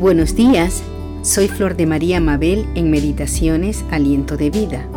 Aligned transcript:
Buenos 0.00 0.34
días, 0.34 0.82
soy 1.20 1.46
Flor 1.46 1.76
de 1.76 1.84
María 1.84 2.20
Mabel 2.20 2.64
en 2.74 2.90
Meditaciones 2.90 3.84
Aliento 3.90 4.38
de 4.38 4.48
Vida. 4.48 4.88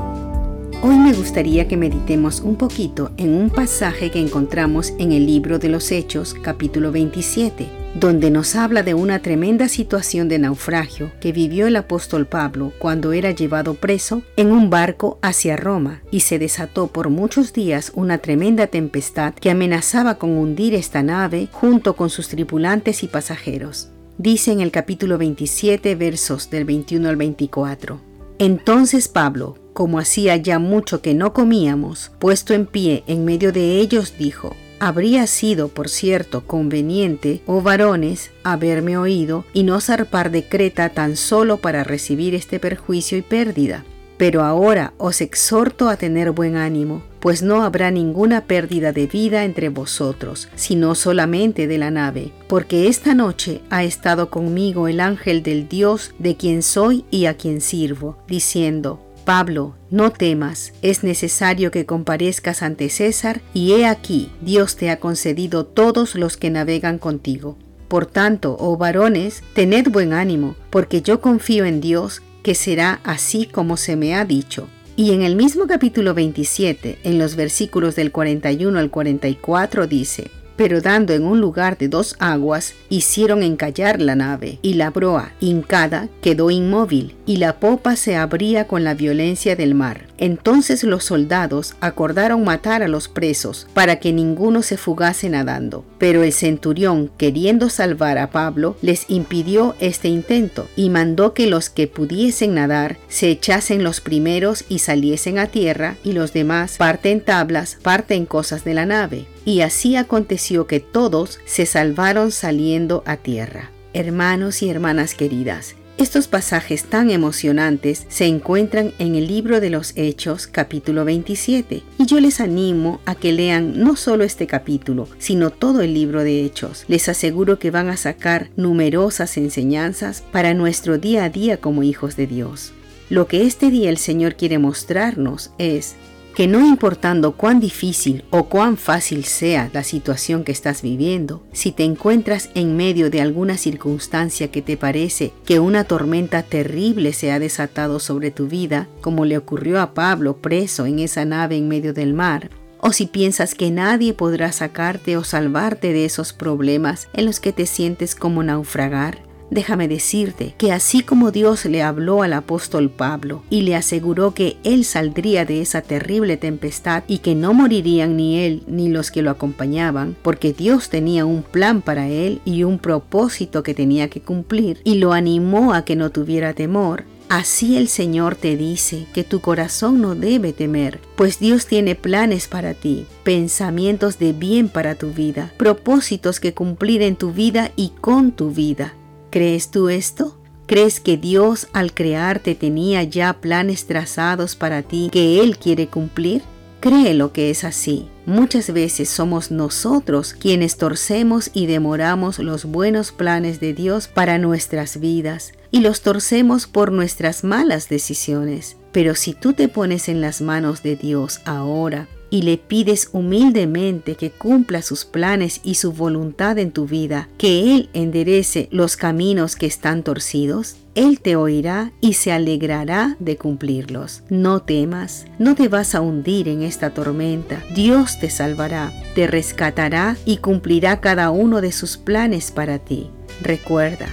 Hoy 0.82 0.96
me 0.96 1.12
gustaría 1.12 1.68
que 1.68 1.76
meditemos 1.76 2.40
un 2.40 2.56
poquito 2.56 3.12
en 3.18 3.34
un 3.34 3.50
pasaje 3.50 4.12
que 4.12 4.22
encontramos 4.22 4.94
en 5.00 5.12
el 5.12 5.26
libro 5.26 5.60
de 5.60 5.68
los 5.68 5.92
Hechos, 5.92 6.34
capítulo 6.34 6.94
27, 6.94 7.68
donde 7.96 8.32
nos 8.32 8.56
habla 8.56 8.82
de 8.82 8.94
una 8.94 9.20
tremenda 9.20 9.68
situación 9.68 10.30
de 10.30 10.40
naufragio 10.40 11.12
que 11.20 11.34
vivió 11.34 11.68
el 11.68 11.76
apóstol 11.76 12.26
Pablo 12.26 12.72
cuando 12.80 13.12
era 13.12 13.32
llevado 13.32 13.74
preso 13.74 14.22
en 14.38 14.54
un 14.54 14.70
barco 14.70 15.20
hacia 15.22 15.58
Roma 15.58 16.02
y 16.12 16.22
se 16.22 16.40
desató 16.40 16.88
por 16.88 17.10
muchos 17.10 17.52
días 17.52 17.92
una 17.94 18.20
tremenda 18.20 18.68
tempestad 18.68 19.34
que 19.34 19.52
amenazaba 19.52 20.16
con 20.16 20.30
hundir 20.30 20.74
esta 20.74 21.04
nave 21.04 21.50
junto 21.52 21.98
con 21.98 22.10
sus 22.10 22.30
tripulantes 22.30 23.04
y 23.04 23.08
pasajeros. 23.08 23.90
Dice 24.18 24.52
en 24.52 24.62
el 24.62 24.70
capítulo 24.70 25.18
27 25.18 25.96
versos 25.96 26.52
del 26.52 26.66
21 26.66 27.10
al 27.10 27.16
24. 27.16 28.00
Entonces 28.38 29.08
Pablo, 29.08 29.58
como 29.74 29.98
hacía 29.98 30.36
ya 30.38 30.60
mucho 30.60 31.02
que 31.02 31.16
no 31.16 31.34
comíamos, 31.34 32.12
puesto 32.20 32.54
en 32.54 32.68
pie 32.68 33.04
en 33.08 33.26
medio 33.26 33.52
de 33.52 33.80
ellos, 33.80 34.14
dijo, 34.20 34.56
Habría 34.80 35.26
sido, 35.26 35.70
por 35.70 35.90
cierto, 35.90 36.46
conveniente, 36.46 37.42
oh 37.48 37.62
varones, 37.62 38.30
haberme 38.44 38.98
oído 38.98 39.46
y 39.52 39.64
no 39.64 39.82
zarpar 39.82 40.30
de 40.30 40.48
Creta 40.48 40.90
tan 40.90 41.16
solo 41.16 41.58
para 41.58 41.84
recibir 41.84 42.36
este 42.36 42.60
perjuicio 42.60 43.18
y 43.18 43.24
pérdida. 43.24 43.84
Pero 44.18 44.44
ahora 44.44 44.94
os 45.00 45.22
exhorto 45.22 45.90
a 45.90 45.98
tener 45.98 46.32
buen 46.32 46.56
ánimo, 46.56 47.02
pues 47.24 47.42
no 47.42 47.64
habrá 47.64 47.90
ninguna 47.90 48.48
pérdida 48.48 48.92
de 48.92 49.08
vida 49.08 49.46
entre 49.46 49.70
vosotros, 49.70 50.50
sino 50.56 50.94
solamente 50.94 51.68
de 51.68 51.78
la 51.78 51.90
nave, 51.90 52.34
porque 52.50 52.90
esta 52.90 53.16
noche 53.16 53.62
ha 53.70 53.86
estado 53.86 54.30
conmigo 54.30 54.90
el 54.90 55.00
ángel 55.00 55.42
del 55.42 55.70
Dios 55.70 56.14
de 56.20 56.36
quien 56.36 56.62
soy 56.62 57.06
y 57.12 57.28
a 57.28 57.36
quien 57.36 57.62
sirvo, 57.62 58.18
diciendo, 58.28 59.00
Pablo, 59.24 59.74
no 59.90 60.12
temas, 60.12 60.74
es 60.82 61.06
necesario 61.06 61.72
que 61.72 61.86
comparezcas 61.86 62.62
ante 62.62 62.90
César, 62.90 63.40
y 63.54 63.72
he 63.72 63.86
aquí, 63.86 64.30
Dios 64.42 64.76
te 64.76 64.90
ha 64.90 65.00
concedido 65.00 65.66
todos 65.66 66.16
los 66.16 66.36
que 66.36 66.50
navegan 66.50 66.98
contigo. 66.98 67.58
Por 67.88 68.06
tanto, 68.06 68.58
oh 68.60 68.76
varones, 68.76 69.44
tened 69.54 69.88
buen 69.88 70.12
ánimo, 70.12 70.58
porque 70.70 71.02
yo 71.02 71.22
confío 71.22 71.64
en 71.64 71.80
Dios, 71.80 72.22
que 72.44 72.54
será 72.54 73.00
así 73.06 73.46
como 73.46 73.78
se 73.78 73.96
me 73.96 74.14
ha 74.14 74.26
dicho. 74.26 74.68
Y 74.96 75.12
en 75.12 75.24
el 75.24 75.36
mismo 75.36 75.66
capítulo 75.66 76.14
27, 76.14 77.00
en 77.04 77.18
los 77.18 77.36
versículos 77.36 77.96
del 77.96 78.12
41 78.12 78.78
al 78.78 78.92
44, 78.92 79.88
dice, 79.88 80.30
pero 80.56 80.82
dando 80.82 81.14
en 81.14 81.26
un 81.26 81.42
lugar 81.42 81.78
de 81.78 81.88
dos 81.88 82.16
aguas, 82.20 82.74
hicieron 82.90 83.44
encallar 83.44 84.02
la 84.02 84.16
nave, 84.16 84.60
y 84.62 84.76
la 84.76 84.92
proa, 84.92 85.32
hincada, 85.40 86.10
quedó 86.22 86.52
inmóvil, 86.52 87.16
y 87.26 87.38
la 87.38 87.60
popa 87.60 87.96
se 87.96 88.16
abría 88.16 88.68
con 88.68 88.84
la 88.84 88.94
violencia 88.94 89.56
del 89.56 89.76
mar. 89.76 90.08
Entonces 90.18 90.84
los 90.84 91.04
soldados 91.04 91.76
acordaron 91.82 92.44
matar 92.44 92.84
a 92.84 92.88
los 92.88 93.08
presos, 93.08 93.68
para 93.74 94.00
que 94.00 94.14
ninguno 94.14 94.62
se 94.62 94.78
fugase 94.78 95.30
nadando. 95.30 95.86
Pero 95.98 96.24
el 96.24 96.34
centurión, 96.34 97.12
queriendo 97.18 97.70
salvar 97.70 98.18
a 98.18 98.30
Pablo, 98.30 98.78
les 98.82 99.10
impidió 99.10 99.76
este 99.80 100.08
intento, 100.08 100.68
y 100.76 100.90
mandó 100.90 101.34
que 101.34 101.48
los 101.48 101.70
que 101.70 101.88
pudiesen 101.88 102.56
nadar 102.56 102.98
se 103.08 103.30
echasen 103.30 103.84
los 103.84 104.02
primeros 104.02 104.66
y 104.70 104.80
saliesen 104.80 105.40
a 105.40 105.48
tierra, 105.48 105.98
y 106.04 106.14
los 106.14 106.34
demás 106.34 106.78
parten 106.78 107.22
tablas, 107.22 107.78
parten 107.82 108.26
cosas 108.26 108.64
de 108.64 108.74
la 108.74 108.86
nave. 108.86 109.26
Y 109.46 109.62
así 109.62 109.96
aconteció 109.96 110.68
que 110.68 110.80
todos 110.80 111.40
se 111.46 111.66
salvaron 111.66 112.32
saliendo 112.32 113.04
a 113.06 113.18
tierra. 113.18 113.72
Hermanos 113.94 114.64
y 114.64 114.70
hermanas 114.70 115.16
queridas, 115.16 115.76
estos 115.98 116.28
pasajes 116.28 116.86
tan 116.86 117.12
emocionantes 117.12 118.08
se 118.10 118.26
encuentran 118.26 118.94
en 118.98 119.14
el 119.14 119.28
libro 119.28 119.62
de 119.62 119.70
los 119.70 119.94
Hechos 119.96 120.48
capítulo 120.48 121.06
27 121.06 121.84
y 122.00 122.06
yo 122.08 122.20
les 122.20 122.40
animo 122.40 123.00
a 123.06 123.14
que 123.14 123.32
lean 123.32 123.80
no 123.80 123.96
solo 123.96 124.24
este 124.24 124.48
capítulo, 124.48 125.08
sino 125.20 125.52
todo 125.52 125.82
el 125.82 125.94
libro 125.94 126.24
de 126.24 126.44
Hechos. 126.44 126.86
Les 126.88 127.10
aseguro 127.10 127.60
que 127.60 127.70
van 127.70 127.90
a 127.90 127.98
sacar 127.98 128.50
numerosas 128.56 129.38
enseñanzas 129.38 130.24
para 130.32 130.56
nuestro 130.56 130.98
día 130.98 131.26
a 131.26 131.30
día 131.30 131.58
como 131.58 131.84
hijos 131.84 132.16
de 132.16 132.26
Dios. 132.26 132.74
Lo 133.12 133.28
que 133.28 133.46
este 133.46 133.70
día 133.70 133.92
el 133.92 133.98
Señor 133.98 134.36
quiere 134.36 134.58
mostrarnos 134.58 135.52
es 135.60 135.96
que 136.36 136.48
no 136.48 136.66
importando 136.66 137.34
cuán 137.34 137.60
difícil 137.60 138.24
o 138.32 138.46
cuán 138.46 138.78
fácil 138.78 139.26
sea 139.26 139.70
la 139.74 139.84
situación 139.84 140.44
que 140.44 140.52
estás 140.52 140.82
viviendo, 140.82 141.44
si 141.52 141.72
te 141.72 141.84
encuentras 141.84 142.50
en 142.56 142.76
medio 142.76 143.10
de 143.10 143.22
alguna 143.22 143.58
circunstancia 143.58 144.50
que 144.50 144.62
te 144.62 144.78
parece 144.78 145.34
que 145.46 145.60
una 145.60 145.84
tormenta 145.84 146.44
terrible 146.44 147.14
se 147.14 147.32
ha 147.32 147.40
desatado 147.40 148.00
sobre 148.00 148.32
tu 148.32 148.48
vida, 148.48 148.88
como 149.02 149.26
le 149.26 149.38
ocurrió 149.38 149.80
a 149.80 149.94
Pablo 149.94 150.38
preso 150.38 150.86
en 150.86 151.00
esa 151.00 151.26
nave 151.26 151.58
en 151.58 151.68
medio 151.68 151.94
del 151.94 152.14
mar, 152.14 152.50
o 152.86 152.92
si 152.92 153.06
piensas 153.06 153.56
que 153.56 153.72
nadie 153.72 154.14
podrá 154.14 154.52
sacarte 154.52 155.16
o 155.16 155.24
salvarte 155.24 155.94
de 155.94 156.04
esos 156.04 156.34
problemas 156.34 157.08
en 157.14 157.26
los 157.26 157.40
que 157.40 157.54
te 157.54 157.66
sientes 157.66 158.14
como 158.14 158.44
naufragar, 158.44 159.23
Déjame 159.50 159.88
decirte 159.88 160.56
que 160.58 160.72
así 160.72 161.02
como 161.02 161.32
Dios 161.32 161.66
le 161.66 161.84
habló 161.84 162.24
al 162.24 162.34
apóstol 162.34 162.90
Pablo 162.90 163.44
y 163.50 163.62
le 163.62 163.76
aseguró 163.76 164.34
que 164.34 164.58
él 164.64 164.86
saldría 164.86 165.46
de 165.46 165.62
esa 165.62 165.82
terrible 165.82 166.38
tempestad 166.38 167.04
y 167.08 167.20
que 167.20 167.36
no 167.36 167.54
morirían 167.54 168.18
ni 168.18 168.40
él 168.40 168.64
ni 168.68 168.90
los 168.90 169.12
que 169.12 169.22
lo 169.22 169.32
acompañaban, 169.32 170.16
porque 170.22 170.54
Dios 170.54 170.90
tenía 170.90 171.26
un 171.26 171.44
plan 171.44 171.82
para 171.82 172.08
él 172.08 172.42
y 172.46 172.64
un 172.64 172.80
propósito 172.80 173.64
que 173.64 173.74
tenía 173.74 174.10
que 174.10 174.22
cumplir, 174.22 174.82
y 174.84 174.96
lo 174.96 175.14
animó 175.14 175.74
a 175.74 175.86
que 175.86 175.96
no 175.96 176.10
tuviera 176.10 176.54
temor, 176.54 177.06
Así 177.30 177.78
el 177.78 177.88
Señor 177.88 178.36
te 178.36 178.56
dice 178.56 179.08
que 179.12 179.24
tu 179.24 179.40
corazón 179.40 180.02
no 180.02 180.14
debe 180.14 180.54
temer, 180.54 181.00
pues 181.16 181.40
Dios 181.40 181.66
tiene 181.66 181.96
planes 181.96 182.48
para 182.48 182.76
ti, 182.76 183.08
pensamientos 183.24 184.20
de 184.20 184.34
bien 184.34 184.70
para 184.70 184.94
tu 184.94 185.12
vida, 185.12 185.52
propósitos 185.58 186.40
que 186.40 186.54
cumplir 186.54 187.02
en 187.02 187.16
tu 187.16 187.32
vida 187.32 187.72
y 187.76 187.90
con 188.02 188.34
tu 188.34 188.52
vida. 188.52 188.94
¿Crees 189.34 189.72
tú 189.72 189.90
esto? 189.90 190.38
¿Crees 190.68 191.00
que 191.00 191.18
Dios 191.18 191.68
al 191.74 191.96
crearte 191.96 192.54
tenía 192.54 193.02
ya 193.02 193.34
planes 193.34 193.88
trazados 193.88 194.56
para 194.56 194.84
ti 194.84 195.10
que 195.12 195.42
Él 195.42 195.58
quiere 195.58 195.88
cumplir? 195.88 196.44
Créelo 196.82 197.34
que 197.34 197.50
es 197.50 197.64
así. 197.64 198.08
Muchas 198.28 198.72
veces 198.72 199.10
somos 199.10 199.50
nosotros 199.50 200.36
quienes 200.36 200.78
torcemos 200.78 201.50
y 201.52 201.66
demoramos 201.66 202.38
los 202.38 202.66
buenos 202.66 203.12
planes 203.12 203.60
de 203.60 203.74
Dios 203.74 204.08
para 204.08 204.38
nuestras 204.38 205.00
vidas 205.00 205.54
y 205.72 205.80
los 205.80 206.02
torcemos 206.02 206.68
por 206.68 206.92
nuestras 206.92 207.44
malas 207.44 207.90
decisiones. 207.90 208.78
Pero 208.92 209.16
si 209.16 209.34
tú 209.34 209.54
te 209.54 209.68
pones 209.68 210.10
en 210.10 210.22
las 210.22 210.42
manos 210.42 210.84
de 210.84 210.96
Dios 210.96 211.42
ahora 211.46 212.08
y 212.34 212.42
le 212.42 212.58
pides 212.58 213.10
humildemente 213.14 214.16
que 214.16 214.32
cumpla 214.32 214.82
sus 214.82 215.06
planes 215.06 215.62
y 215.64 215.76
su 215.76 215.92
voluntad 215.92 216.58
en 216.58 216.72
tu 216.72 216.88
vida, 216.88 217.30
que 217.38 217.76
Él 217.76 217.90
enderece 217.94 218.70
los 218.72 218.98
caminos 218.98 219.56
que 219.56 219.68
están 219.68 220.02
torcidos, 220.02 220.78
Él 220.96 221.20
te 221.20 221.36
oirá 221.36 221.92
y 222.02 222.14
se 222.14 222.32
alegrará 222.32 223.18
de 223.20 223.38
cumplirlos. 223.38 224.24
No 224.30 224.64
temas, 224.64 225.28
no 225.38 225.54
te 225.54 225.68
vas 225.68 225.94
a 225.94 226.02
hundir 226.02 226.50
en 226.50 226.64
esta 226.64 226.90
tormenta. 226.90 227.62
Dios 227.76 228.20
te 228.20 228.32
salvará, 228.32 228.92
te 229.14 229.28
rescatará 229.28 230.18
y 230.26 230.38
cumplirá 230.38 231.02
cada 231.02 231.30
uno 231.30 231.62
de 231.62 231.72
sus 231.72 231.98
planes 231.98 232.50
para 232.50 232.80
ti. 232.80 233.12
Recuerda, 233.44 234.08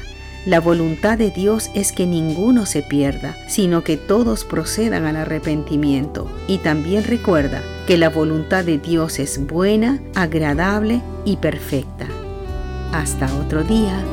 la 0.51 0.59
voluntad 0.59 1.17
de 1.17 1.31
Dios 1.31 1.71
es 1.75 1.93
que 1.93 2.07
ninguno 2.07 2.67
se 2.67 2.83
pierda, 2.83 3.37
sino 3.47 3.85
que 3.85 3.97
todos 3.97 4.45
procedan 4.45 5.07
al 5.07 5.15
arrepentimiento. 5.15 6.29
Y 6.49 6.59
también 6.59 7.05
recuerda 7.05 7.63
que 7.87 7.97
la 7.97 8.09
voluntad 8.09 8.65
de 8.65 8.79
Dios 8.79 9.21
es 9.21 9.47
buena, 9.47 10.01
agradable 10.17 11.03
y 11.25 11.37
perfecta. 11.37 12.09
Hasta 12.93 13.33
otro 13.33 13.63
día. 13.63 14.05